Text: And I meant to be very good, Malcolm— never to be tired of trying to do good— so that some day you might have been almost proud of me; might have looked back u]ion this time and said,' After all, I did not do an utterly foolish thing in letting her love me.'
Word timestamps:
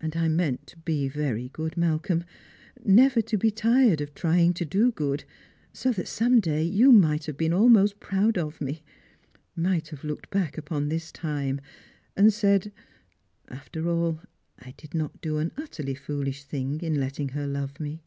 And 0.00 0.16
I 0.16 0.26
meant 0.28 0.66
to 0.68 0.78
be 0.78 1.06
very 1.06 1.50
good, 1.50 1.76
Malcolm— 1.76 2.24
never 2.82 3.20
to 3.20 3.36
be 3.36 3.50
tired 3.50 4.00
of 4.00 4.14
trying 4.14 4.54
to 4.54 4.64
do 4.64 4.90
good— 4.90 5.24
so 5.74 5.92
that 5.92 6.08
some 6.08 6.40
day 6.40 6.62
you 6.62 6.92
might 6.92 7.26
have 7.26 7.36
been 7.36 7.52
almost 7.52 8.00
proud 8.00 8.38
of 8.38 8.58
me; 8.62 8.82
might 9.54 9.88
have 9.88 10.02
looked 10.02 10.30
back 10.30 10.56
u]ion 10.56 10.88
this 10.88 11.12
time 11.12 11.60
and 12.16 12.32
said,' 12.32 12.72
After 13.48 13.86
all, 13.86 14.20
I 14.58 14.70
did 14.78 14.94
not 14.94 15.20
do 15.20 15.36
an 15.36 15.52
utterly 15.58 15.94
foolish 15.94 16.44
thing 16.44 16.80
in 16.80 16.94
letting 16.98 17.28
her 17.36 17.46
love 17.46 17.78
me.' 17.78 18.00